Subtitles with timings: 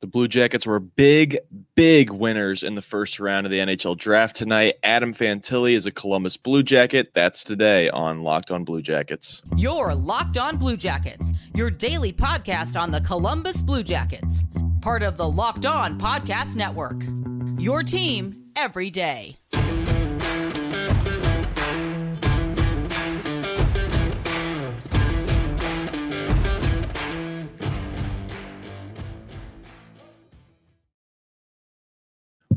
[0.00, 1.38] The Blue Jackets were big,
[1.74, 4.74] big winners in the first round of the NHL draft tonight.
[4.82, 7.12] Adam Fantilli is a Columbus Blue Jacket.
[7.14, 9.42] That's today on Locked On Blue Jackets.
[9.56, 14.44] Your Locked On Blue Jackets, your daily podcast on the Columbus Blue Jackets,
[14.82, 17.02] part of the Locked On Podcast Network.
[17.58, 19.36] Your team every day.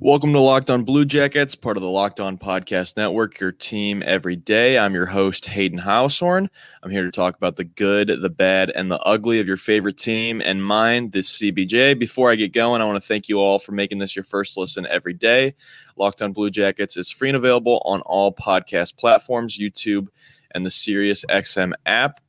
[0.02, 4.02] Welcome to Locked On Blue Jackets, part of the Locked On Podcast Network, your team
[4.06, 4.78] every day.
[4.80, 6.50] I'm your host, Hayden Houshorn.
[6.82, 9.98] I'm here to talk about the good, the bad, and the ugly of your favorite
[9.98, 12.00] team and mine, this CBJ.
[12.00, 14.58] Before I get going, I want to thank you all for making this your first
[14.58, 15.54] listen every day.
[15.98, 20.08] Locked On Blue Jackets is free and available on all podcast platforms, YouTube,
[20.56, 22.22] and the SiriusXM app.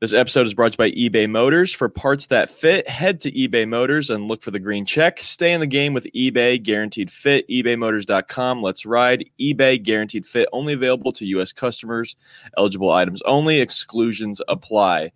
[0.00, 1.74] This episode is brought to you by eBay Motors.
[1.74, 5.18] For parts that fit, head to eBay Motors and look for the green check.
[5.20, 7.46] Stay in the game with eBay Guaranteed Fit.
[7.50, 8.62] ebaymotors.com.
[8.62, 9.26] Let's ride.
[9.38, 11.52] eBay Guaranteed Fit only available to U.S.
[11.52, 12.16] customers.
[12.56, 13.60] Eligible items only.
[13.60, 15.12] Exclusions apply.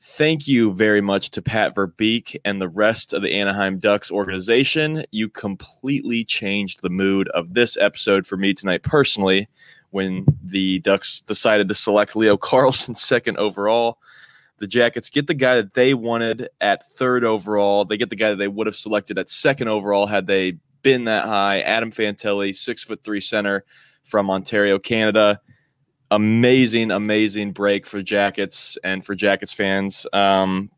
[0.00, 5.04] Thank you very much to Pat Verbeek and the rest of the Anaheim Ducks organization.
[5.10, 9.48] You completely changed the mood of this episode for me tonight personally
[9.90, 13.98] when the Ducks decided to select Leo Carlsson second overall
[14.64, 17.84] the Jackets get the guy that they wanted at third overall.
[17.84, 21.04] They get the guy that they would have selected at second overall had they been
[21.04, 21.60] that high.
[21.60, 23.66] Adam Fantilli, six foot three center
[24.04, 25.38] from Ontario, Canada.
[26.10, 30.06] Amazing, amazing break for Jackets and for Jackets fans.
[30.14, 30.70] Um,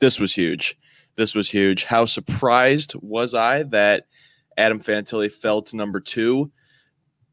[0.00, 0.76] this was huge.
[1.14, 1.84] This was huge.
[1.84, 4.06] How surprised was I that
[4.56, 6.50] Adam Fantilli fell to number two?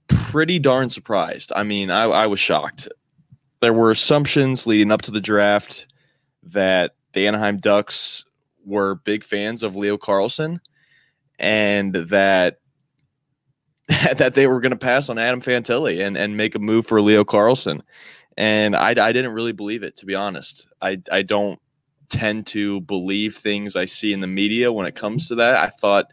[0.07, 1.51] Pretty darn surprised.
[1.55, 2.89] I mean, I, I was shocked
[3.65, 5.87] there were assumptions leading up to the draft
[6.45, 8.25] that the Anaheim Ducks
[8.65, 10.59] were big fans of Leo Carlsson
[11.39, 12.59] and that
[14.17, 17.01] that they were going to pass on Adam Fantilli and, and make a move for
[17.01, 17.81] Leo Carlsson.
[18.35, 20.67] And I, I didn't really believe it, to be honest.
[20.81, 21.59] I, I don't
[22.09, 25.57] tend to believe things I see in the media when it comes to that.
[25.57, 26.07] I thought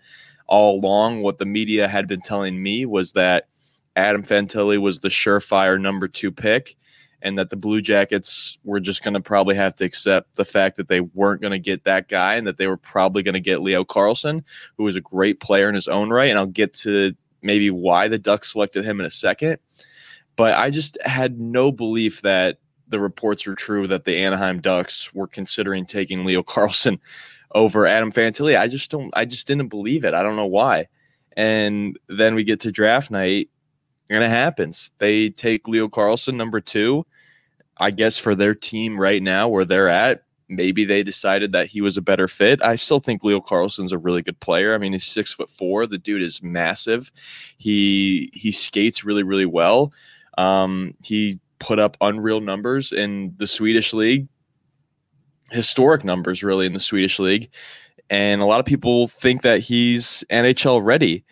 [0.47, 3.49] all along what the media had been telling me was that
[3.97, 6.76] Adam Fantilli was the surefire number two pick
[7.22, 10.77] and that the Blue Jackets were just going to probably have to accept the fact
[10.77, 13.41] that they weren't going to get that guy and that they were probably going to
[13.41, 14.43] get Leo Carlsson,
[14.77, 16.31] who was a great player in his own right.
[16.31, 19.59] And I'll get to maybe why the Ducks selected him in a second.
[20.34, 25.15] But I just had no belief that the reports were true that the Anaheim Ducks
[25.15, 26.99] were considering taking Leo Carlsson
[27.55, 28.59] over Adam Fantilli.
[28.59, 30.15] I just don't I just didn't believe it.
[30.15, 30.88] I don't know why.
[31.37, 33.49] And then we get to draft night
[34.10, 34.90] and it happens.
[34.98, 37.06] They take Leo Carlsson, number two.
[37.78, 41.80] I guess for their team right now where they're at, maybe they decided that he
[41.80, 42.62] was a better fit.
[42.62, 44.74] I still think Leo Carlsson's a really good player.
[44.74, 45.86] I mean, he's six foot four.
[45.86, 47.10] The dude is massive.
[47.56, 49.92] He he skates really really well.
[50.38, 54.28] Um, he put up unreal numbers in the Swedish league,
[55.50, 57.50] historic numbers really in the Swedish league,
[58.10, 61.24] and a lot of people think that he's NHL ready.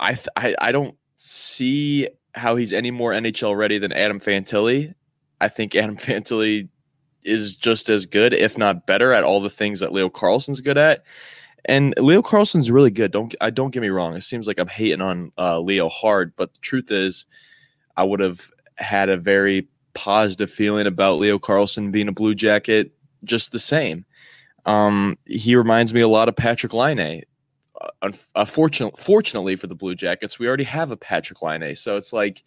[0.00, 4.94] I th- I, I don't see how he's any more NHL ready than Adam Fantilli.
[5.40, 6.68] I think Adam Fantilli
[7.24, 10.78] is just as good, if not better, at all the things that Leo Carlsson's good
[10.78, 11.04] at.
[11.64, 13.10] And Leo Carlsson's really good.
[13.10, 14.14] Don't I don't get me wrong.
[14.14, 17.26] It seems like I'm hating on uh, Leo hard, but the truth is,
[17.96, 22.92] I would have had a very positive feeling about Leo Carlsson being a Blue Jacket
[23.24, 24.06] just the same.
[24.66, 27.24] Um, he reminds me a lot of Patrik Laine
[28.02, 32.12] unfortunately, uh, fortunately for the Blue Jackets, we already have a Patrik Laine, so it's
[32.12, 32.42] like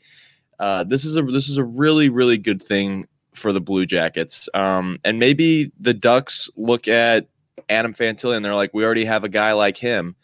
[0.60, 4.50] uh, this is a this is a really really good thing for the Blue Jackets.
[4.54, 7.28] Um, and maybe the Ducks look at
[7.70, 10.16] Adam Fantilli and they're like, we already have a guy like him.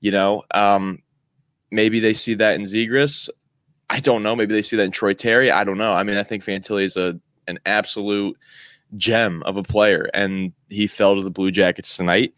[0.00, 1.00] You know, um,
[1.70, 3.28] maybe they see that in Zegras.
[3.90, 4.36] I don't know.
[4.36, 5.50] Maybe they see that in Troy Terry.
[5.50, 5.92] I don't know.
[5.92, 8.36] I mean, I think Fantilli is a an absolute
[8.96, 12.34] gem of a player, and he fell to the Blue Jackets tonight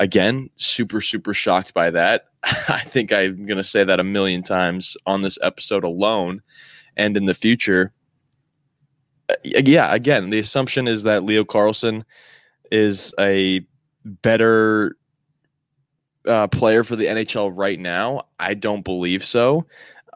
[0.00, 2.24] again, super, super shocked by that.
[2.42, 6.42] I think I'm going to say that a million times on this episode alone
[6.96, 7.92] and in the future.
[9.28, 12.02] Uh, yeah, again, the assumption is that Leo Carlsson
[12.72, 13.64] is a
[14.04, 14.96] better
[16.26, 18.22] uh, player for the NHL right now.
[18.40, 19.66] I don't believe so.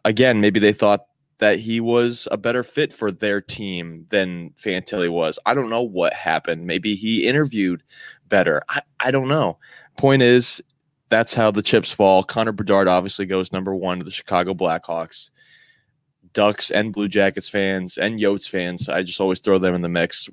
[0.05, 1.07] Again, maybe they thought
[1.39, 5.39] that he was a better fit for their team than Fantilli was.
[5.45, 6.67] I don't know what happened.
[6.67, 7.83] Maybe he interviewed
[8.35, 8.63] better.
[8.69, 9.59] I, I don't know.
[9.97, 10.61] Point is,
[11.09, 12.25] that's how the chips fall.
[12.25, 15.31] Connor Bedard obviously goes number one to the Chicago Blackhawks.
[16.33, 19.89] Ducks and Blue Jackets fans and Yotes fans, I just always throw them in the
[19.89, 20.29] mix.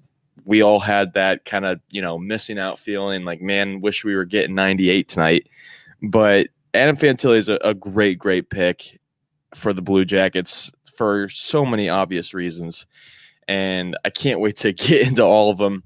[0.45, 4.15] we all had that kind of you know missing out feeling like man wish we
[4.15, 5.48] were getting 98 tonight
[6.01, 9.00] but adam fantilli is a, a great great pick
[9.53, 12.88] for the blue jackets for so many obvious reasons
[13.48, 15.83] and i can't wait to get into all of them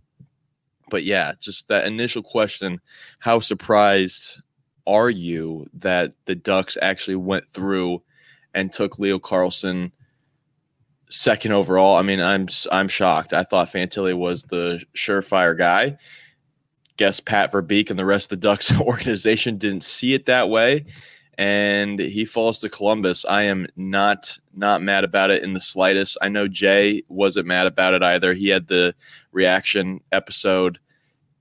[0.95, 2.80] but yeah just that initial question
[3.19, 4.42] how surprised
[4.88, 8.01] are you that the ducks actually went through
[8.53, 9.92] and took leo Carlsson
[11.09, 11.97] second overall.
[11.97, 13.33] I mean, I'm I'm shocked.
[13.33, 15.97] I thought Fantilli was the surefire guy.
[16.97, 20.86] Guess Pat Verbeek and the rest of the Ducks organization didn't see it that way,
[21.38, 23.25] and he falls to Columbus.
[23.25, 26.18] I am not not mad about it in the slightest.
[26.21, 28.33] I know Jay wasn't mad about it either.
[28.33, 28.95] He had the
[29.31, 30.80] reaction episode.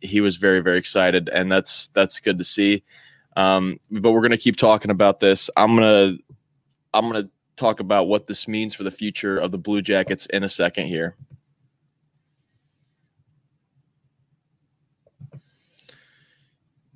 [0.04, 2.82] He was very very excited, and that's that's good to see.
[3.36, 5.50] Um, but we're gonna keep talking about this.
[5.56, 6.16] I'm gonna
[6.92, 10.44] I'm gonna talk about what this means for the future of the Blue Jackets in
[10.44, 11.16] a second here.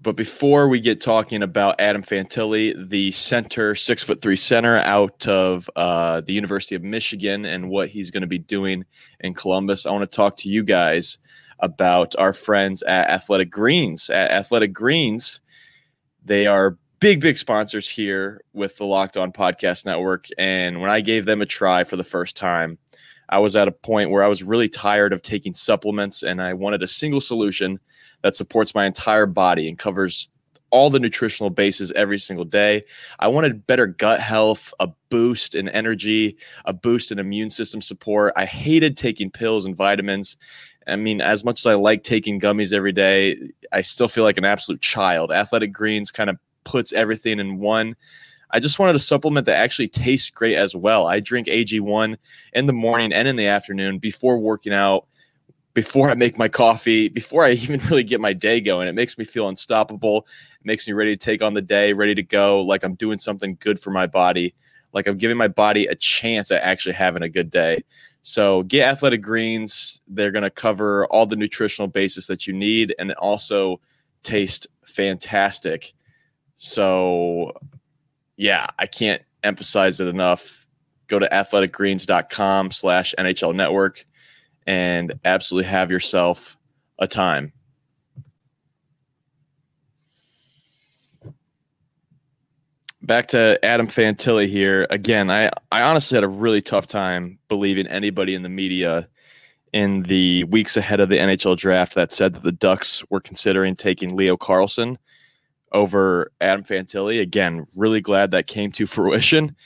[0.00, 5.26] But before we get talking about Adam Fantilli, the center, six foot three center out
[5.26, 8.84] of uh, the University of Michigan, and what he's going to be doing
[9.20, 11.18] in Columbus, I want to talk to you guys
[11.60, 14.10] about our friends at Athletic Greens.
[14.10, 15.40] At Athletic Greens,
[16.24, 20.26] they are big, big sponsors here with the Locked On Podcast Network.
[20.36, 22.78] And when I gave them a try for the first time,
[23.28, 26.54] I was at a point where I was really tired of taking supplements and I
[26.54, 27.78] wanted a single solution
[28.22, 30.28] that supports my entire body and covers
[30.70, 32.84] all the nutritional bases every single day.
[33.20, 38.32] I wanted better gut health, a boost in energy, a boost in immune system support.
[38.36, 40.36] I hated taking pills and vitamins.
[40.88, 43.36] I mean, as much as I like taking gummies every day,
[43.72, 45.32] I still feel like an absolute child.
[45.32, 47.96] Athletic Greens kind of puts everything in one.
[48.50, 51.06] I just wanted a supplement that actually tastes great as well.
[51.06, 52.16] I drink AG1
[52.54, 55.06] in the morning and in the afternoon before working out,
[55.74, 58.88] before I make my coffee, before I even really get my day going.
[58.88, 60.26] It makes me feel unstoppable.
[60.60, 63.18] It makes me ready to take on the day, ready to go, like I'm doing
[63.18, 64.54] something good for my body,
[64.94, 67.84] like I'm giving my body a chance at actually having a good day.
[68.28, 70.02] So get Athletic Greens.
[70.06, 73.80] They're going to cover all the nutritional basis that you need and also
[74.22, 75.94] taste fantastic.
[76.56, 77.52] So,
[78.36, 80.66] yeah, I can't emphasize it enough.
[81.06, 84.04] Go to athleticgreens.com slash NHL network
[84.66, 86.58] and absolutely have yourself
[86.98, 87.50] a time.
[93.08, 94.86] Back to Adam Fantilli here.
[94.90, 99.08] Again, I, I honestly had a really tough time believing anybody in the media
[99.72, 103.76] in the weeks ahead of the NHL draft that said that the Ducks were considering
[103.76, 104.98] taking Leo Carlsson
[105.72, 107.18] over Adam Fantilli.
[107.18, 109.56] Again, really glad that came to fruition.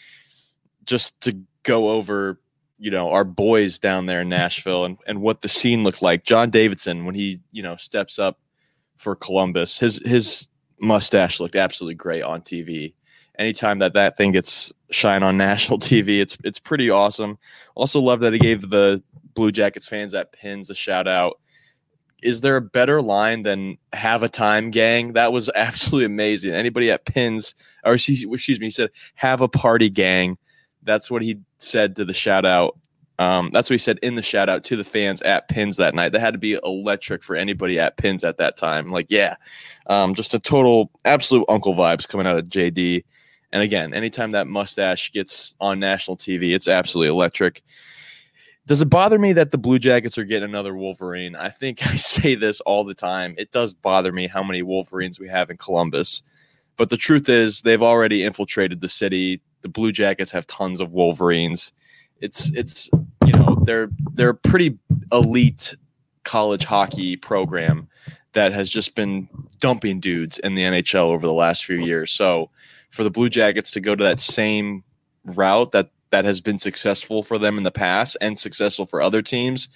[0.85, 2.41] Just to go over,
[2.79, 6.23] you know, our boys down there in Nashville and, and what the scene looked like.
[6.23, 8.39] John Davidson, when he, you know, steps up
[8.99, 10.49] for Columbus, his his
[10.81, 12.95] mustache looked absolutely great on TV.
[13.39, 17.39] Anytime that that thing gets shine on national TV, it's it's pretty awesome.
[17.75, 19.03] Also love that he gave the
[19.35, 21.39] Blue Jackets fans at Pins a shout out.
[22.23, 26.53] Is there a better line than have a time gang that was absolutely amazing.
[26.53, 30.39] Anybody at pins or excuse me he said have a party gang.
[30.85, 32.79] That's what he said to the shout out.
[33.19, 35.95] Um, that's what he said in the shout out to the fans at pins that
[35.95, 36.13] night.
[36.13, 38.91] That had to be electric for anybody at pins at that time.
[38.91, 39.37] Like yeah
[39.87, 43.05] um, just a total absolute uncle vibes coming out of jd
[43.53, 47.63] and again anytime that mustache gets on national tv it's absolutely electric
[48.67, 51.35] does it bother me that the Blue Jackets are getting another Wolverine?
[51.35, 53.35] I think I say this all the time.
[53.39, 56.23] It does bother me how many Wolverines we have in Columbus.
[56.77, 59.41] But the truth is, they've already infiltrated the city.
[59.61, 61.73] The Blue Jackets have tons of Wolverines.
[62.21, 62.89] It's it's
[63.27, 64.79] you know they're they're a pretty
[65.11, 65.75] elite
[66.25, 67.89] college hockey program
[68.33, 69.29] that has just been
[69.59, 72.13] dumping dudes in the NHL over the last few years.
[72.13, 72.49] So
[72.93, 74.85] for the Blue Jackets to go to that same
[75.25, 79.23] route that that has been successful for them in the past and successful for other
[79.23, 79.69] teams,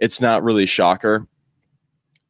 [0.00, 1.26] it's not really a shocker.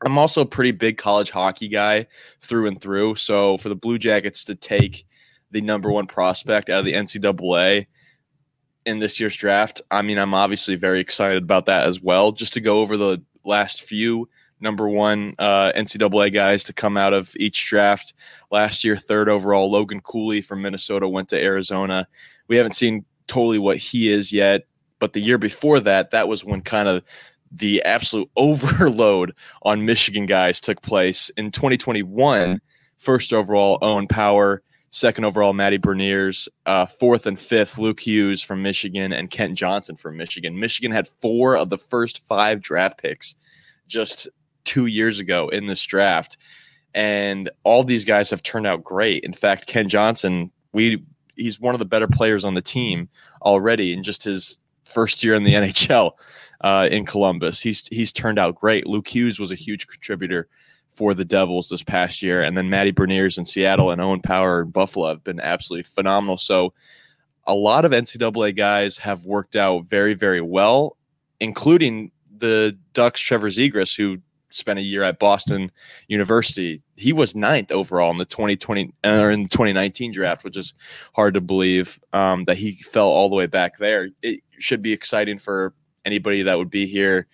[0.04, 2.06] I'm also a pretty big college hockey guy
[2.42, 3.14] through and through.
[3.14, 5.06] So for the Blue Jackets to take
[5.50, 7.86] the number one prospect out of the NCAA
[8.84, 12.32] in this year's draft, I mean, I'm obviously very excited about that as well.
[12.32, 14.28] Just to go over the last few
[14.64, 18.14] number one uh, NCAA guys to come out of each draft.
[18.50, 22.08] Last year, third overall, Logan Cooley from Minnesota went to Arizona.
[22.48, 24.62] We haven't seen totally what he is yet.
[24.98, 27.04] But the year before that, that was when kind of
[27.52, 31.30] the absolute overload on Michigan guys took place.
[31.36, 32.60] In 2021,
[32.98, 38.62] first overall, Owen Power, second overall, Matty Beniers, uh, fourth and fifth, Luke Hughes from
[38.62, 40.58] Michigan, and Kent Johnson from Michigan.
[40.58, 43.36] Michigan had four of the first five draft picks
[43.86, 44.28] just
[44.64, 46.36] two years ago in this draft.
[46.94, 49.24] And all these guys have turned out great.
[49.24, 51.02] In fact, Kent Johnson, we
[51.36, 53.08] he's one of the better players on the team
[53.42, 56.12] already in just his first year in the NHL
[56.60, 57.60] uh, in Columbus.
[57.60, 58.86] He's he's turned out great.
[58.86, 60.48] Luke Hughes was a huge contributor
[60.92, 64.62] for the Devils this past year, and then Matty Beniers in Seattle and Owen Power
[64.62, 66.38] in Buffalo have been absolutely phenomenal.
[66.38, 66.72] So,
[67.46, 70.96] a lot of NCAA guys have worked out very very well,
[71.40, 74.18] including the Ducks' Trevor Zegras, who
[74.54, 75.70] spent a year at Boston
[76.08, 76.82] University.
[76.96, 80.74] He was ninth overall in the 2020 or in the 2019 draft, which is
[81.14, 84.08] hard to believe um, that he fell all the way back there.
[84.22, 87.26] It should be exciting for anybody that would be here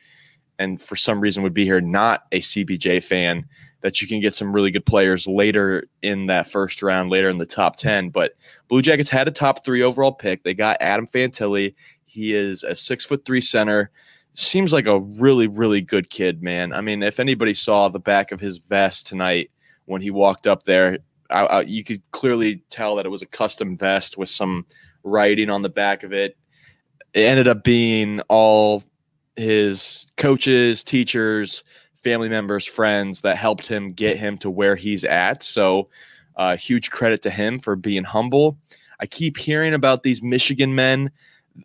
[0.61, 3.47] and for some reason would be here not a CBJ fan
[3.81, 7.39] that you can get some really good players later in that first round, later in
[7.39, 8.11] the top 10.
[8.11, 8.35] But
[8.69, 10.43] Blue Jackets had a top three overall pick.
[10.43, 11.75] They got Adam Fantilli.
[12.05, 13.91] He is a six foot three center
[14.35, 16.73] seems like a really, really good kid, man.
[16.73, 19.51] I mean, if anybody saw the back of his vest tonight
[19.87, 20.99] when he walked up there,
[21.31, 24.67] I, I, you could clearly tell that it was a custom vest with some
[25.03, 26.37] writing on the back of it.
[27.13, 28.85] It ended up being all
[29.37, 31.65] his coaches, teachers,
[32.03, 35.43] family members, friends that helped him get him to where he's at.
[35.43, 35.89] So,
[36.37, 38.57] uh, huge credit to him for being humble.
[39.01, 41.11] I keep hearing about these Michigan men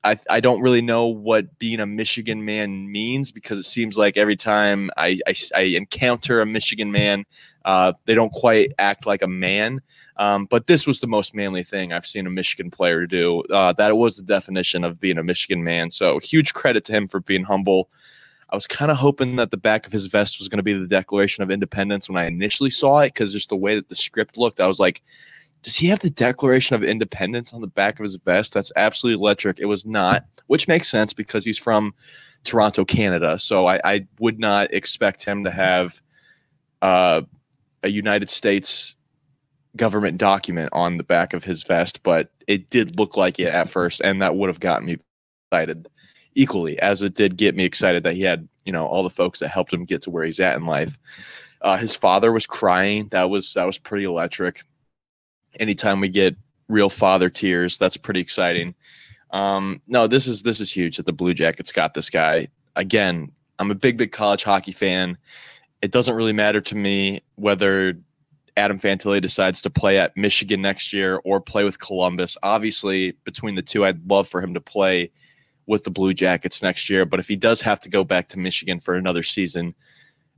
[0.03, 4.17] I, I don't really know what being a Michigan man means because it seems like
[4.17, 7.25] every time I, I, I encounter a Michigan man,
[7.65, 9.81] uh, they don't quite act like a man.
[10.17, 13.41] Um, but this was the most manly thing I've seen a Michigan player do.
[13.51, 15.91] Uh, that was the definition of being a Michigan man.
[15.91, 17.89] So huge credit to him for being humble.
[18.49, 20.73] I was kind of hoping that the back of his vest was going to be
[20.73, 23.95] the Declaration of Independence when I initially saw it because just the way that the
[23.95, 25.01] script looked, I was like,
[25.65, 28.53] does he have the Declaration of Independence on the back of his vest?
[28.53, 29.59] That's absolutely electric.
[29.59, 31.95] It was not, which makes sense because he's from
[32.43, 33.39] Toronto, Canada.
[33.39, 35.99] So I, I would not expect him to have
[36.83, 37.23] uh,
[37.81, 38.95] a United States
[39.75, 43.67] government document on the back of his vest, but it did look like it at
[43.67, 44.97] first, and that would have gotten me
[45.51, 45.89] excited
[46.35, 49.39] equally as it did get me excited that he had you know all the folks
[49.39, 50.99] that helped him get to where he's at in life.
[51.61, 53.07] Uh, his father was crying.
[53.09, 54.63] That was that was pretty electric
[55.59, 56.35] anytime we get
[56.67, 58.73] real father tears, that's pretty exciting.
[59.31, 62.47] Um, no, this is this is huge that the Blue Jackets got this guy.
[62.75, 65.17] Again, I'm a big, big college hockey fan.
[65.81, 67.97] It doesn't really matter to me whether
[68.57, 72.37] Adam Fantilli decides to play at Michigan next year or play with Columbus.
[72.43, 75.11] Obviously, between the two, I'd love for him to play
[75.67, 77.05] with the Blue Jackets next year.
[77.05, 79.75] But if he does have to go back to Michigan for another season,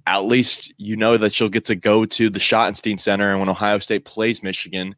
[0.07, 3.49] at least you know that you'll get to go to the Schottenstein Center, and when
[3.49, 4.95] Ohio State plays Michigan,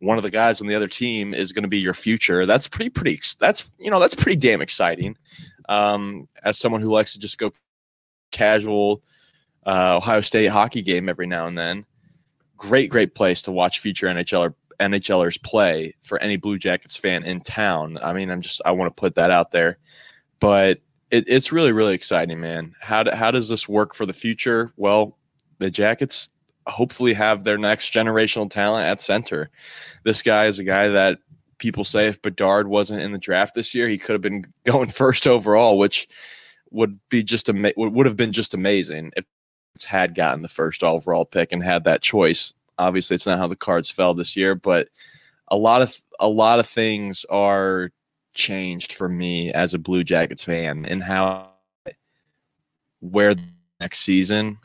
[0.00, 2.44] one of the guys on the other team is going to be your future.
[2.44, 3.18] That's pretty, pretty.
[3.40, 5.16] That's you know that's pretty damn exciting.
[5.68, 7.50] Um, as someone who likes to just go
[8.30, 9.02] casual
[9.66, 11.86] uh, Ohio State hockey game every now and then,
[12.58, 17.40] great, great place to watch future NHLer NHLers play for any Blue Jackets fan in
[17.40, 17.98] town.
[18.02, 19.78] I mean, I'm just I want to put that out there,
[20.40, 20.78] but
[21.12, 22.74] it, it's really really exciting, man.
[22.80, 24.72] How do, how does this work for the future?
[24.76, 25.16] Well,
[25.58, 26.30] the Jackets
[26.66, 29.50] hopefully have their next generational talent at center.
[30.04, 31.18] This guy is a guy that
[31.58, 34.88] people say if Bedard wasn't in the draft this year, he could have been going
[34.88, 36.08] first overall, which
[36.70, 39.24] would be just ama- would have been just amazing if
[39.74, 42.54] it's had gotten the first overall pick and had that choice.
[42.78, 44.88] Obviously, it's not how the cards fell this year, but
[45.48, 47.90] a lot of a lot of things are
[48.34, 51.50] changed for me as a Blue Jackets fan and how
[53.00, 53.34] where
[53.80, 54.58] next season.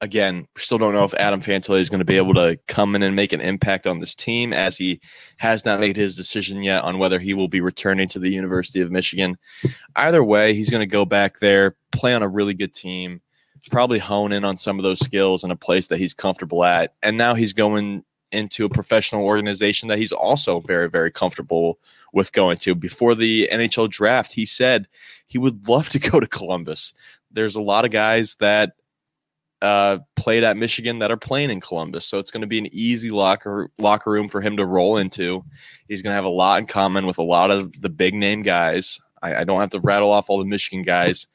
[0.00, 3.04] Again, still don't know if Adam Fantilli is going to be able to come in
[3.04, 5.00] and make an impact on this team as he
[5.36, 8.80] has not made his decision yet on whether he will be returning to the University
[8.80, 9.38] of Michigan.
[9.94, 13.20] Either way, he's going to go back there, play on a really good team,
[13.70, 16.94] probably hone in on some of those skills in a place that he's comfortable at.
[17.00, 21.78] And now he's going into a professional organization that he's also very, very comfortable
[22.12, 22.74] with going to.
[22.74, 24.88] Before the NHL draft, he said
[25.26, 26.92] he would love to go to Columbus.
[27.30, 28.72] There's a lot of guys that
[29.60, 32.68] uh, played at Michigan that are playing in Columbus, so it's going to be an
[32.72, 35.44] easy locker locker room for him to roll into.
[35.86, 38.42] He's going to have a lot in common with a lot of the big name
[38.42, 38.98] guys.
[39.22, 41.28] I, I don't have to rattle off all the Michigan guys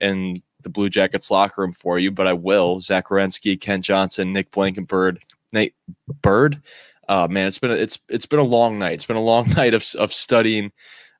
[0.00, 2.80] in the Blue Jackets locker room for you, but I will.
[2.80, 5.74] Zach Werenski, Kent Johnson, Nick Blankenburg, Nate
[6.22, 6.62] Bird
[7.10, 8.92] uh, man, it's been a, it's it's been a long night.
[8.92, 10.70] It's been a long night of of studying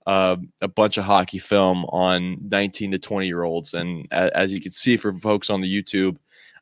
[0.06, 4.52] uh, a bunch of hockey film on 19 to 20 year olds, and as, as
[4.52, 6.16] you can see for folks on the YouTube,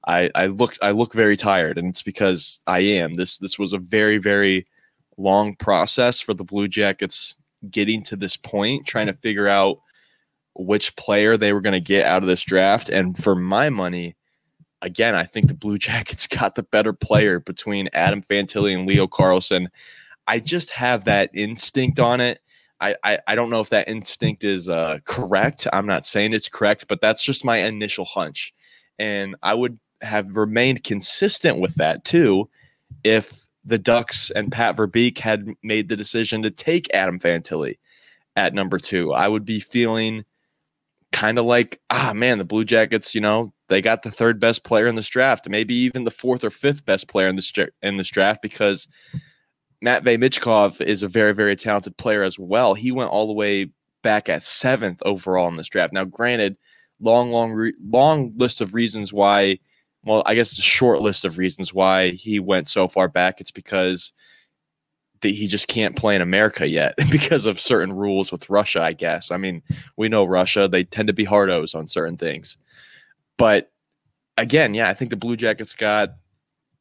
[0.07, 3.15] I I look I look very tired, and it's because I am.
[3.15, 4.67] This this was a very very
[5.19, 7.37] long process for the Blue Jackets
[7.71, 9.79] getting to this point, trying to figure out
[10.55, 12.89] which player they were going to get out of this draft.
[12.89, 14.17] And for my money,
[14.83, 19.07] again, I think the Blue Jackets got the better player between Adam Fantilli and Leo
[19.07, 19.69] Carlsson.
[20.27, 22.41] I just have that instinct on it.
[22.81, 25.67] I, I, I don't know if that instinct is uh, correct.
[25.73, 28.55] I'm not saying it's correct, but that's just my initial hunch.
[28.99, 32.49] And I would have remained consistent with that too
[33.03, 37.79] if the Ducks and Pat Verbeek had made the decision to take Adam Fantilli
[38.37, 39.13] at number two.
[39.13, 40.25] I would be feeling
[41.13, 44.65] kind of like, ah, man, the Blue Jackets, you know, they got the third best
[44.65, 47.97] player in this draft, maybe even the fourth or fifth best player in this in
[47.97, 48.89] this draft because
[49.81, 52.75] Matvey Michkov is a very, very talented player as well.
[52.75, 53.71] He went all the way
[54.03, 55.93] back at seventh overall in this draft.
[55.93, 56.57] Now, granted,
[57.01, 59.59] long, long, re- long list of reasons why.
[60.05, 63.41] Well, I guess it's a short list of reasons why he went so far back.
[63.41, 64.13] It's because
[65.21, 68.93] that he just can't play in America yet because of certain rules with Russia, I
[68.93, 69.31] guess.
[69.31, 69.63] I mean,
[69.97, 72.57] we know Russia, they tend to be hardos on certain things.
[73.37, 73.71] But
[74.37, 76.11] again, yeah, I think the Blue Jackets got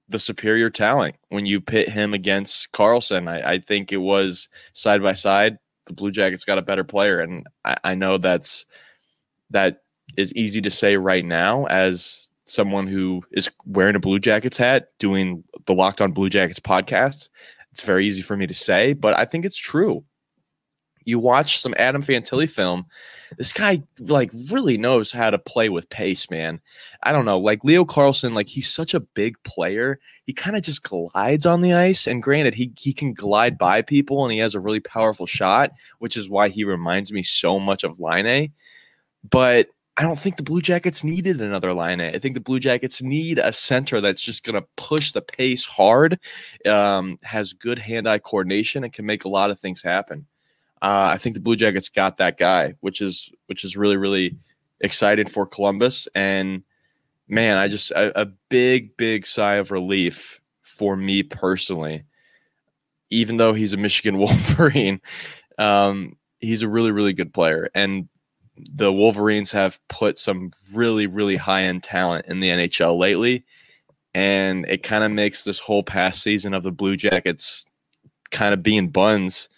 [0.09, 3.27] the superior talent when you pit him against Carlsson.
[3.27, 5.57] I, I think it was side by side.
[5.85, 8.65] The Blue Jackets got a better player, and I, I know that's
[9.49, 9.83] that
[10.17, 14.89] is easy to say right now as someone who is wearing a Blue Jackets hat,
[14.99, 17.29] doing the Locked On Blue Jackets podcast.
[17.77, 20.03] It's very easy for me to say, but I think it's true.
[21.05, 22.87] You watch some Adam Fantilli film,
[23.37, 26.59] this guy like really knows how to play with pace, man.
[27.03, 29.99] I don't know, like Leo Carlsson, like he's such a big player.
[30.25, 33.83] He kind of just glides on the ice, and granted, he he can glide by
[33.83, 35.69] people, and he has a really powerful shot,
[35.99, 38.53] which is why he reminds me so much of Laine.
[39.29, 39.67] But
[39.97, 41.99] I don't think the Blue Jackets needed another line.
[41.99, 45.65] I think the Blue Jackets need a center that's just going to push the pace
[45.65, 46.19] hard,
[46.67, 50.27] um, has good hand-eye coordination, and can make a lot of things happen.
[50.83, 54.37] Uh, I think the Blue Jackets got that guy, which is which is really really
[54.81, 56.07] exciting for Columbus.
[56.13, 56.61] And
[57.27, 62.03] man, I just a, a big big sigh of relief for me personally.
[63.09, 65.01] Even though he's a Michigan Wolverine,
[65.57, 68.07] um, he's a really really good player, and
[68.73, 73.45] the Wolverines have put some really, really high end talent in the NHL lately.
[74.13, 77.65] And it kind of makes this whole past season of the Blue Jackets
[78.31, 79.49] kind of being buns.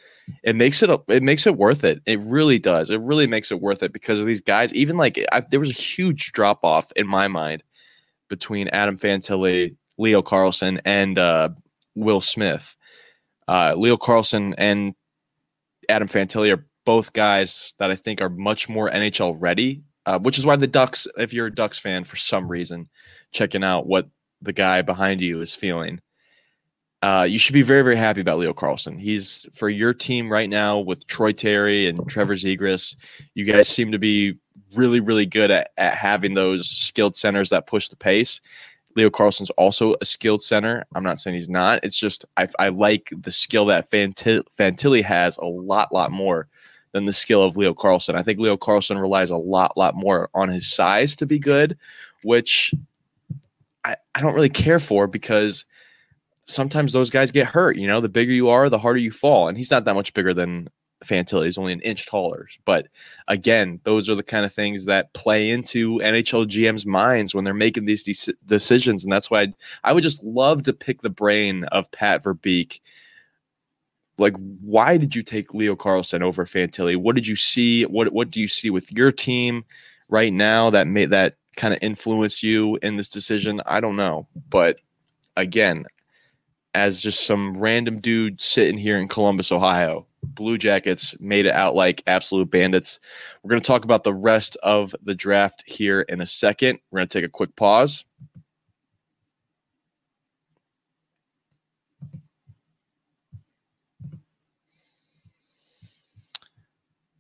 [0.44, 2.02] It makes it it makes it worth it.
[2.06, 2.90] It really does.
[2.90, 4.74] It really makes it worth it because of these guys.
[4.74, 7.64] Even like I, there was a huge drop off in my mind
[8.28, 11.50] between Adam Fantilli, Leo Carlsson, and uh,
[11.96, 12.76] Will Smith.
[13.48, 14.94] Uh, Leo Carlsson and
[15.90, 20.38] Adam Fantilli are both guys that I think are much more NHL ready, uh, which
[20.38, 22.90] is why the Ducks, if you're a Ducks fan for some reason,
[23.32, 24.10] checking out what
[24.42, 26.00] the guy behind you is feeling.
[27.02, 29.00] Uh, you should be very, very happy about Leo Carlsson.
[29.00, 32.96] He's for your team right now with Troy Terry and Trevor Zegras.
[33.36, 34.36] You guys seem to be
[34.76, 38.42] really, really good at, at having those skilled centers that push the pace.
[38.96, 40.86] Leo Carlsson's also a skilled center.
[40.94, 41.80] I'm not saying he's not.
[41.84, 46.48] It's just I, I like the skill that Fantilli has a lot, lot more
[46.92, 48.16] than the skill of Leo Carlsson.
[48.16, 51.78] I think Leo Carlsson relies a lot, lot more on his size to be good,
[52.24, 52.74] which
[53.86, 55.66] I, I don't really care for because
[56.46, 57.78] sometimes those guys get hurt.
[57.78, 59.48] You know, the bigger you are, the harder you fall.
[59.48, 60.68] And he's not that much bigger than
[61.06, 61.46] Fantilli.
[61.46, 62.48] He's only an inch taller.
[62.66, 62.88] But
[63.28, 67.54] again, those are the kind of things that play into NHL GM's minds when they're
[67.54, 69.04] making these de- decisions.
[69.04, 72.80] And that's why I'd, I would just love to pick the brain of Pat Verbeek
[74.20, 76.98] like why did you take Leo Carlsson over Fantilli?
[76.98, 77.84] What did you see?
[77.86, 79.64] What what do you see with your team
[80.10, 83.62] right now that made that kind of influence you in this decision?
[83.66, 84.80] I don't know, but
[85.38, 85.86] again,
[86.76, 91.76] as just some random dude sitting here in Columbus, Ohio, Blue Jackets made it out
[91.76, 93.00] like absolute bandits.
[93.42, 96.80] We're going to talk about the rest of the draft here in a second.
[96.92, 98.06] We're going to take a quick pause.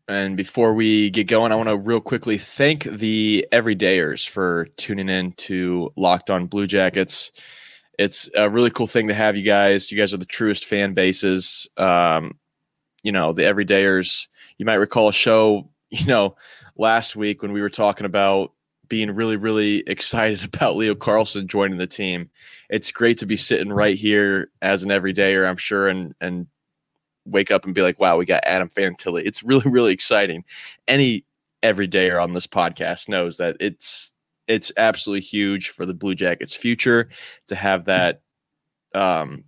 [0.09, 5.07] And before we get going, I want to real quickly thank the everydayers for tuning
[5.07, 7.31] in to Locked On Blue Jackets.
[7.99, 9.91] It's a really cool thing to have you guys.
[9.91, 11.69] You guys are the truest fan bases.
[11.77, 12.39] Um,
[13.03, 14.27] you know, the everydayers.
[14.57, 16.35] You might recall a show, you know,
[16.75, 18.51] last week when we were talking about
[18.87, 22.31] being really, really excited about Leo Carlsson joining the team.
[22.71, 26.47] It's great to be sitting right here as an everydayer, I'm sure, and and
[27.31, 29.23] wake up and be like, wow, we got Adam Fantilli.
[29.25, 30.43] It's really, really exciting.
[30.87, 31.25] Any
[31.63, 34.13] everydayer on this podcast knows that it's
[34.47, 37.09] it's absolutely huge for the Blue Jackets future
[37.47, 38.21] to have that
[38.95, 39.43] um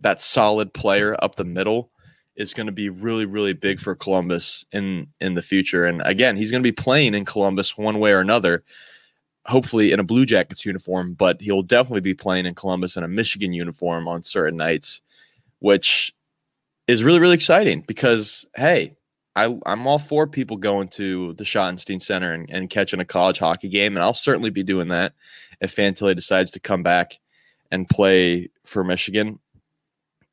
[0.00, 1.90] that solid player up the middle
[2.36, 5.84] is going to be really really big for Columbus in in the future.
[5.84, 8.64] And again, he's going to be playing in Columbus one way or another.
[9.46, 13.08] Hopefully in a Blue Jackets uniform, but he'll definitely be playing in Columbus in a
[13.08, 15.02] Michigan uniform on certain nights,
[15.58, 16.14] which
[16.86, 18.96] is really really exciting because hey,
[19.36, 23.38] I, I'm all for people going to the Schottenstein Center and, and catching a college
[23.38, 25.12] hockey game, and I'll certainly be doing that
[25.60, 27.18] if Fantilli decides to come back
[27.70, 29.38] and play for Michigan.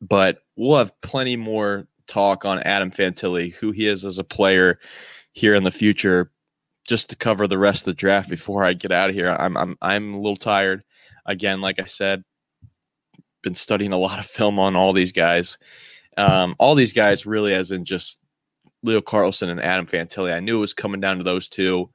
[0.02, 4.80] But we'll have plenty more talk on Adam Fantilli, who he is as a player
[5.34, 6.32] here in the future,
[6.88, 9.30] just to cover the rest of the draft before I get out of here.
[9.30, 10.84] I'm I'm I'm a little tired.
[11.26, 12.24] Again, like I said,
[13.42, 15.58] been studying a lot of film on all these guys.
[16.17, 18.21] Um, all these guys really as in just
[18.84, 20.34] Leo Carlsson and Adam Fantilli.
[20.34, 21.89] I knew it was coming down to those two.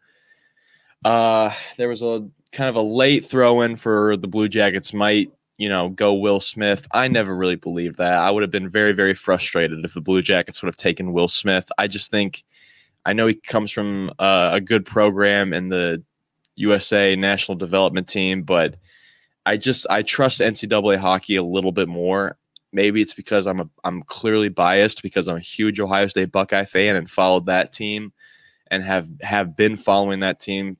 [1.05, 5.31] Uh, there was a kind of a late throw in for the Blue Jackets might
[5.59, 6.87] you know, go Will Smith.
[6.93, 8.13] I never really believed that.
[8.13, 11.29] I would have been very, very frustrated if the Blue Jackets would have taken Will
[11.29, 11.71] Smith.
[11.79, 12.45] I just think,
[13.05, 16.03] I know he comes from uh, a good program in the
[16.57, 18.77] USA national development team, but
[19.47, 22.37] I just I trust NCAA hockey a little bit more.
[22.77, 26.67] Maybe it's because I'm a I'm clearly biased because I'm a huge Ohio State Buckeye
[26.67, 28.13] fan and followed that team
[28.71, 30.77] and have have been following that team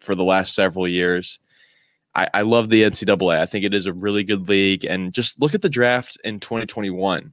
[0.00, 1.38] for the last several years.
[2.16, 3.38] I, I love the NCAA.
[3.38, 4.84] I think it is a really good league.
[4.84, 7.32] And just look at the draft in 2021.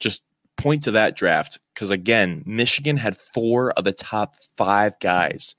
[0.00, 0.24] Just
[0.56, 5.54] point to that draft because again, Michigan had four of the top five guys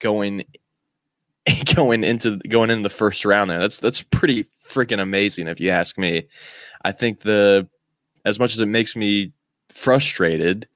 [0.00, 0.42] going
[1.76, 3.60] going into going into the first round there.
[3.60, 6.26] That's that's pretty freaking amazing if you ask me.
[6.84, 7.68] I think the
[8.24, 9.32] as much as it makes me
[9.70, 10.68] frustrated,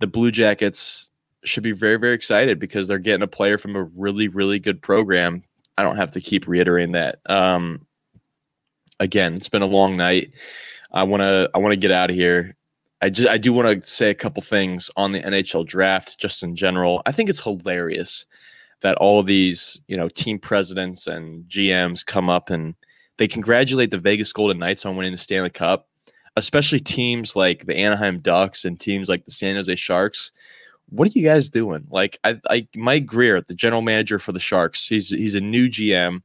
[0.00, 1.10] the Blue Jackets
[1.44, 4.80] should be very very excited because they're getting a player from a really really good
[4.80, 5.42] program
[5.78, 7.18] I don't have to keep reiterating that.
[7.26, 7.86] Um,
[9.00, 10.32] again, it's been a long night.
[10.92, 12.54] I want to I want to get out of here.
[13.00, 16.42] I just I do want to say a couple things on the NHL draft just
[16.42, 17.02] in general.
[17.06, 18.26] I think it's hilarious
[18.82, 22.74] that all these, you know, team presidents and GMs come up and
[23.22, 25.86] they congratulate the Vegas Golden Knights on winning the Stanley Cup,
[26.34, 30.32] especially teams like the Anaheim Ducks and teams like the San Jose Sharks
[30.92, 31.86] what are you guys doing?
[31.90, 35.68] Like, I, I, Mike Grier, the general manager for the Sharks, he's he's a new
[35.68, 36.20] GM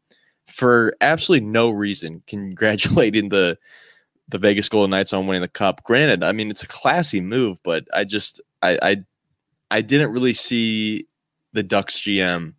[0.47, 3.57] for absolutely no reason, congratulating the
[4.29, 5.83] the Vegas Golden Knights on winning the cup.
[5.83, 8.97] Granted, I mean it's a classy move, but I just I I,
[9.71, 11.07] I didn't really see
[11.53, 12.53] the Ducks GM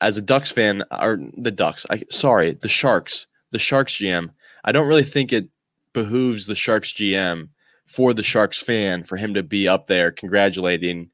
[0.00, 1.84] as a Ducks fan or the Ducks.
[1.90, 4.30] I sorry, the Sharks, the Sharks GM.
[4.64, 5.48] I don't really think it
[5.92, 7.48] behooves the Sharks GM
[7.86, 11.10] for the Sharks fan for him to be up there congratulating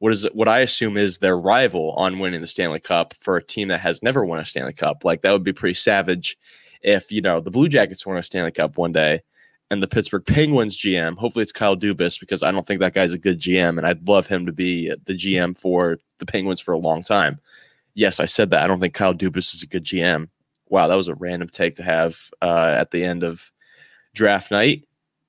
[0.00, 3.42] what is what I assume is their rival on winning the Stanley Cup for a
[3.42, 5.04] team that has never won a Stanley Cup.
[5.04, 6.38] Like that would be pretty savage
[6.82, 9.22] if you know the Blue Jackets won a Stanley Cup one day
[9.70, 13.12] and the Pittsburgh Penguins GM, hopefully it's Kyle Dubas because I don't think that guy's
[13.12, 16.72] a good GM and I'd love him to be the GM for the Penguins for
[16.72, 17.38] a long time.
[17.94, 18.62] Yes, I said that.
[18.62, 20.28] I don't think Kyle Dubas is a good GM.
[20.70, 23.50] Wow, that was a random take to have uh, at the end of
[24.14, 24.84] draft night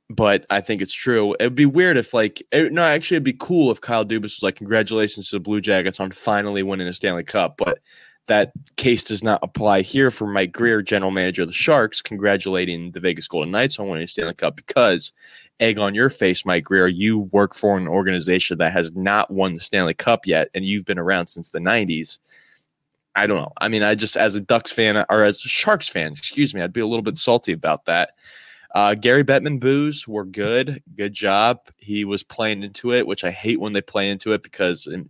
[0.10, 1.36] but I think it's true.
[1.39, 4.23] It would be weird if, like, it, no, actually, it'd be cool if Kyle Dubas
[4.23, 7.80] was like, "Congratulations to the Blue Jackets on finally winning a Stanley Cup." But
[8.28, 12.91] that case does not apply here for Mike Grier, general manager of the Sharks, congratulating
[12.91, 15.12] the Vegas Golden Knights on winning a Stanley Cup because
[15.60, 16.88] egg on your face, Mike Grier.
[16.88, 20.86] you work for an organization that has not won the Stanley Cup yet, and you've
[20.86, 22.17] been around since the '90s.
[23.19, 23.51] I don't know.
[23.60, 26.62] I mean, I just as a Ducks fan or as a Sharks fan, excuse me,
[26.62, 28.12] I'd be a little bit salty about that.
[28.73, 30.82] Uh, Gary Bettman boos were good.
[30.95, 31.60] Good job.
[31.77, 35.05] He was playing into it, which I hate when they play into it because it,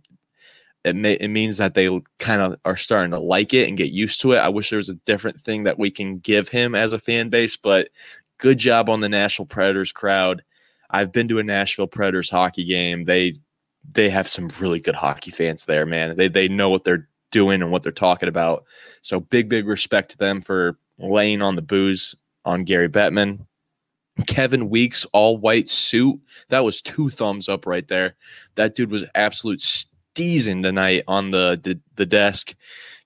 [0.82, 3.92] it, may, it means that they kind of are starting to like it and get
[3.92, 4.38] used to it.
[4.38, 7.28] I wish there was a different thing that we can give him as a fan
[7.28, 7.90] base, but
[8.38, 10.42] good job on the Nashville Predators crowd.
[10.90, 13.04] I've been to a Nashville Predators hockey game.
[13.04, 13.34] They
[13.94, 16.16] they have some really good hockey fans there, man.
[16.16, 18.64] They they know what they're doing and what they're talking about.
[19.02, 22.14] So big big respect to them for laying on the boos
[22.44, 23.46] on Gary Bettman.
[24.26, 26.20] Kevin Weeks all white suit.
[26.48, 28.16] That was two thumbs up right there.
[28.56, 32.54] That dude was absolute steezing tonight on the, the the desk.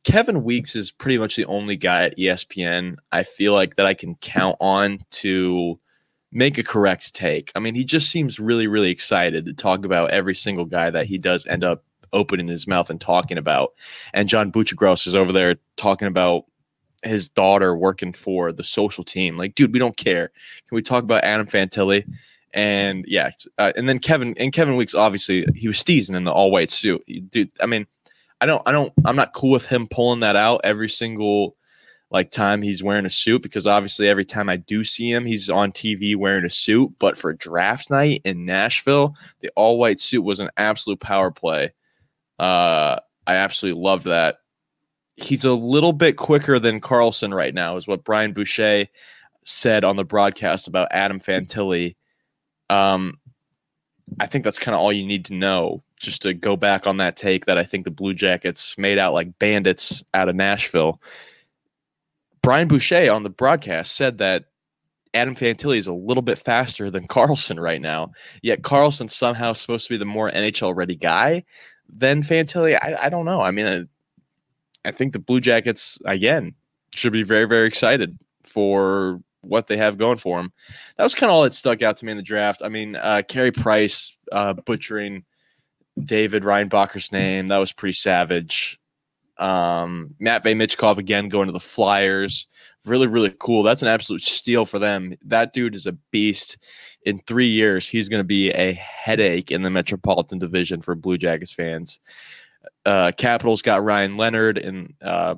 [0.05, 3.95] Kevin Weeks is pretty much the only guy at ESPN I feel like that I
[3.95, 5.81] can count on to
[6.31, 7.51] make a correct take.
[7.55, 11.07] I mean, he just seems really, really excited to talk about every single guy that
[11.07, 13.73] he does end up opening his mouth and talking about.
[14.15, 16.45] And John Buccigross is over there talking about
[17.03, 19.37] his daughter working for the social team.
[19.37, 20.29] Like, dude, we don't care.
[20.69, 22.07] Can we talk about Adam Fantilli?
[22.55, 26.33] And yeah, uh, and then Kevin and Kevin Weeks obviously he was steezing in the
[26.33, 27.03] all white suit.
[27.29, 27.85] Dude, I mean,
[28.41, 31.57] I don't, I don't, I'm not cool with him pulling that out every single
[32.11, 35.51] like time he's wearing a suit because obviously every time I do see him, he's
[35.51, 36.93] on TV wearing a suit.
[37.01, 41.73] But for draft night in Nashville, the all white suit was an absolute power play.
[42.39, 44.39] Uh, I absolutely loved that.
[45.17, 48.87] He's a little bit quicker than Carlsson right now, is what Brian Boucher
[49.45, 51.97] said on the broadcast about Adam Fantilli.
[52.69, 53.19] Um,
[54.21, 56.99] I think that's kind of all you need to know just to go back on
[56.99, 61.01] that take that I think the Blue Jackets made out like bandits out of Nashville.
[62.43, 64.47] Brian Boucher on the broadcast said that
[65.15, 68.13] Adam Fantilli is a little bit faster than Carlsson right now.
[68.43, 71.45] Yet Carlsson's somehow supposed to be the more NHL ready guy
[71.89, 72.77] than Fantilli.
[72.77, 73.41] I, I don't know.
[73.41, 76.55] I mean, I, I think the Blue Jackets again
[76.95, 80.53] should be very very excited for what they have going for them.
[80.97, 82.63] That was kind of all that stuck out to me in the draft.
[82.65, 85.25] I mean, uh, Carey Price uh, butchering
[86.03, 88.81] David Reinbacher's name that was pretty savage.
[89.39, 92.47] Um, Matvey Michkov again going to the Flyers,
[92.87, 93.63] really really cool.
[93.63, 95.17] That's an absolute steal for them.
[95.25, 96.59] That dude is a beast.
[97.07, 101.19] In three years, he's going to be a headache in the Metropolitan Division for Blue
[101.19, 102.01] Jackets fans.
[102.87, 105.35] Uh, Capitals got Ryan Leonard, and uh,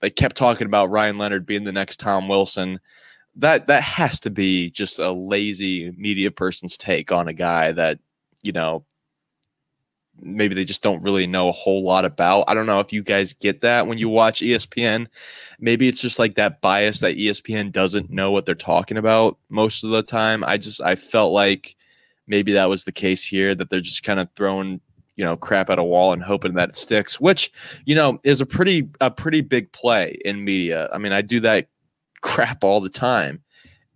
[0.00, 2.78] they kept talking about Ryan Leonard being the next Tom Wilson
[3.36, 7.98] that that has to be just a lazy media person's take on a guy that
[8.42, 8.84] you know
[10.20, 12.44] maybe they just don't really know a whole lot about.
[12.48, 15.06] I don't know if you guys get that when you watch ESPN.
[15.58, 19.84] Maybe it's just like that bias that ESPN doesn't know what they're talking about most
[19.84, 20.44] of the time.
[20.44, 21.76] I just I felt like
[22.26, 24.80] maybe that was the case here that they're just kind of throwing
[25.16, 27.52] you know crap at a wall and hoping that it sticks which
[27.84, 31.38] you know is a pretty a pretty big play in media i mean i do
[31.40, 31.68] that
[32.22, 33.42] crap all the time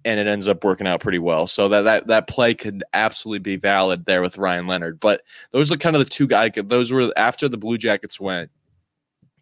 [0.06, 1.48] and it ends up working out pretty well.
[1.48, 5.00] So that that that play could absolutely be valid there with Ryan Leonard.
[5.00, 6.52] But those are kind of the two guys.
[6.54, 8.50] Those were after the Blue Jackets went.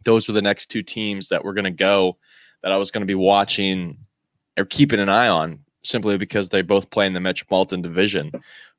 [0.05, 2.17] Those were the next two teams that were going to go
[2.63, 3.99] that I was going to be watching
[4.57, 8.33] or keeping an eye on simply because they both play in the Metropolitan Division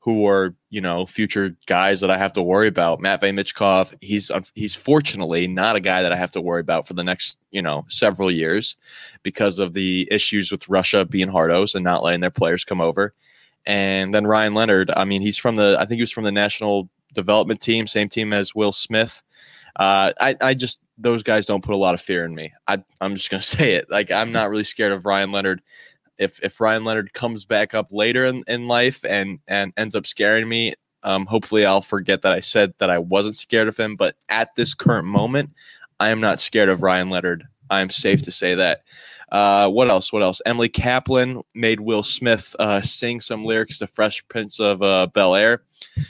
[0.05, 3.01] who are you know future guys that I have to worry about.
[3.01, 6.93] Matvey Michkov, he's he's fortunately not a guy that I have to worry about for
[6.93, 8.77] the next you know several years
[9.23, 13.15] because of the issues with Russia being hardos and not letting their players come over.
[13.65, 16.31] And then Ryan Leonard, I mean, he's from the I think he was from the
[16.31, 19.23] national development team, same team as Will Smith.
[19.75, 22.53] Uh, I I just those guys don't put a lot of fear in me.
[22.67, 23.89] I I'm just gonna say it.
[23.89, 25.63] Like I'm not really scared of Ryan Leonard
[26.17, 30.05] if if Ryan Leonard comes back up later in, in life and and ends up
[30.07, 33.95] scaring me, um, hopefully I'll forget that I said that I wasn't scared of him.
[33.95, 35.51] But at this current moment,
[35.99, 37.43] I am not scared of Ryan Leonard.
[37.69, 38.83] I am safe to say that.
[39.31, 40.13] Uh, what else?
[40.13, 40.41] What else?
[40.45, 45.35] Emily Kaplan made Will Smith uh, sing some lyrics to Fresh Prince of uh, Bel
[45.35, 45.63] Air.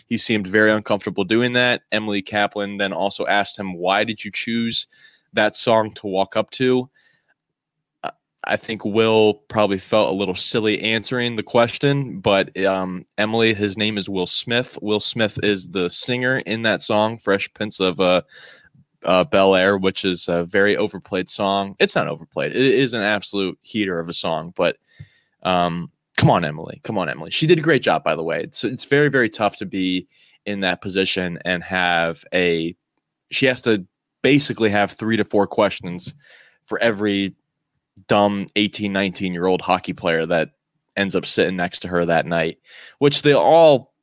[0.08, 1.84] He seemed very uncomfortable doing that.
[1.92, 4.88] Emily Kaplan then also asked him, "Why did you choose
[5.34, 6.90] that song to walk up to?"
[8.48, 13.78] I think Will probably felt a little silly answering the question, but um, Emily, his
[13.78, 14.78] name is Will Smith.
[14.82, 18.22] Will Smith is the singer in that song, Fresh Prince of uh,
[19.04, 21.76] uh, Bel Air, which is a very overplayed song.
[21.80, 24.78] It's not overplayed, it is an absolute heater of a song, but
[25.44, 26.82] um, come on, Emily.
[26.84, 27.32] Come on, Emily.
[27.32, 28.42] She did a great job, by the way.
[28.42, 30.08] It's, it's very, very tough to be
[30.46, 32.76] in that position and have a,
[33.32, 33.86] she has to
[34.22, 36.14] basically have three to four questions
[36.66, 37.34] for every
[38.08, 40.52] dumb 18, 19 year old hockey player that
[40.96, 42.60] ends up sitting next to her that night,
[43.00, 43.94] which they all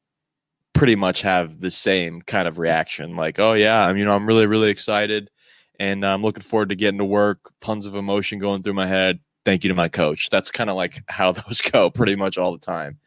[0.72, 3.16] pretty much have the same kind of reaction.
[3.16, 5.30] Like, oh yeah, I'm you know I'm really really excited,
[5.78, 7.52] and uh, I'm looking forward to getting to work.
[7.60, 9.18] Tons of emotion going through my head.
[9.44, 10.30] Thank you to my coach.
[10.30, 12.98] That's kind of like how those go pretty much all the time.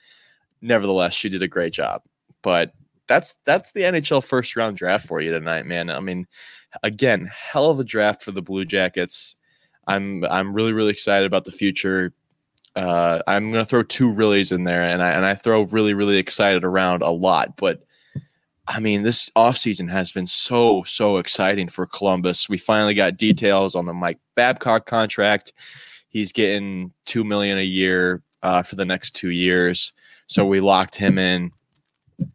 [0.62, 2.02] Nevertheless, she did a great job.
[2.42, 2.74] But
[3.08, 5.90] that's that's the NHL first round draft for you tonight, man.
[5.90, 6.28] I mean,
[6.84, 9.36] again, hell of a draft for the Blue Jackets.
[9.88, 12.14] I'm I'm really really excited about the future.
[12.76, 16.18] Uh, I'm gonna throw two reallys in there, and I and I throw really really
[16.18, 17.56] excited around a lot.
[17.58, 17.84] But
[18.68, 22.50] I mean, this offseason has been so so exciting for Columbus.
[22.50, 25.54] We finally got details on the Mike Babcock contract.
[26.10, 29.94] He's getting two million a year uh, for the next two years,
[30.28, 31.52] so we locked him in.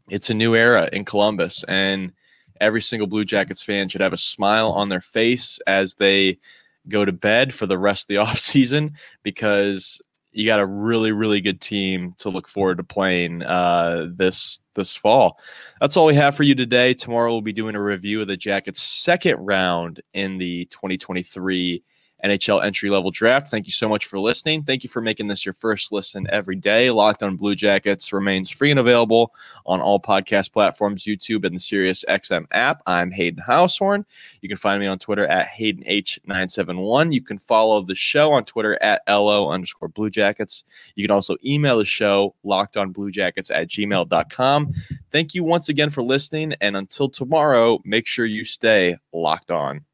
[0.09, 2.13] It's a new era in Columbus, and
[2.61, 6.39] every single Blue Jackets fan should have a smile on their face as they
[6.89, 10.01] go to bed for the rest of the off season because
[10.33, 14.95] you got a really really good team to look forward to playing uh, this this
[14.95, 15.39] fall.
[15.81, 16.95] That's all we have for you today.
[16.95, 21.83] Tomorrow we'll be doing a review of the Jackets' second round in the 2023
[22.25, 23.49] NHL entry level draft.
[23.49, 24.63] Thank you so much for listening.
[24.63, 26.91] Thank you for making this your first listen every day.
[26.91, 29.35] Locked on Blue Jackets remains free and available
[29.67, 32.83] on all podcast platforms, YouTube, and the Sirius XM app.
[32.87, 34.05] I'm Hayden Househorn.
[34.41, 37.13] You can find me on Twitter at HaydenH971.
[37.13, 40.65] You can follow the show on Twitter at LO underscore Blue Jackets.
[40.95, 44.73] You can also email the show locked on Blue Jackets at gmail.com.
[45.11, 46.55] Thank you once again for listening.
[46.61, 49.85] And until tomorrow, make sure you stay locked on.